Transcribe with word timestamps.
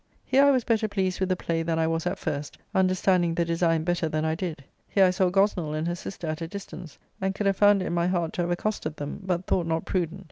Here 0.25 0.43
I 0.43 0.49
was 0.49 0.63
better 0.63 0.87
pleased 0.87 1.19
with 1.19 1.29
the 1.29 1.35
play 1.35 1.61
than 1.61 1.77
I 1.77 1.85
was 1.85 2.07
at 2.07 2.17
first, 2.17 2.57
understanding 2.73 3.35
the 3.35 3.45
design 3.45 3.83
better 3.83 4.09
than 4.09 4.25
I 4.25 4.33
did. 4.33 4.63
Here 4.87 5.05
I 5.05 5.11
saw 5.11 5.29
Gosnell 5.29 5.75
and 5.77 5.87
her 5.87 5.93
sister 5.93 6.25
at 6.25 6.41
a 6.41 6.47
distance, 6.47 6.97
and 7.21 7.35
could 7.35 7.45
have 7.45 7.57
found 7.57 7.83
it 7.83 7.85
in 7.85 7.93
my 7.93 8.07
heart 8.07 8.33
to 8.33 8.41
have 8.41 8.49
accosted 8.49 8.95
them, 8.95 9.19
but 9.21 9.45
thought 9.45 9.67
not 9.67 9.85
prudent. 9.85 10.19